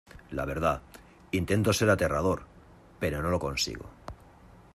[0.31, 0.81] La verdad,
[1.31, 2.41] intento ser aterrador,
[2.99, 3.85] pero no lo consigo.